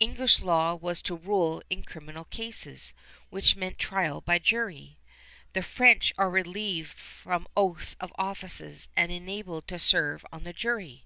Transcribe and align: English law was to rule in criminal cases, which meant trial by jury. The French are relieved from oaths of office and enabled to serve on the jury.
English 0.00 0.40
law 0.40 0.72
was 0.74 1.02
to 1.02 1.14
rule 1.14 1.62
in 1.68 1.82
criminal 1.82 2.24
cases, 2.24 2.94
which 3.28 3.54
meant 3.54 3.76
trial 3.76 4.22
by 4.22 4.38
jury. 4.38 4.96
The 5.52 5.60
French 5.60 6.10
are 6.16 6.30
relieved 6.30 6.98
from 6.98 7.46
oaths 7.54 7.94
of 8.00 8.10
office 8.16 8.88
and 8.96 9.12
enabled 9.12 9.68
to 9.68 9.78
serve 9.78 10.24
on 10.32 10.44
the 10.44 10.54
jury. 10.54 11.04